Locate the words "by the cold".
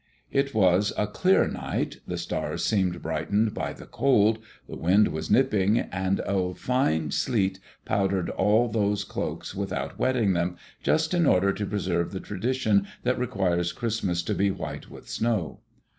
3.53-4.39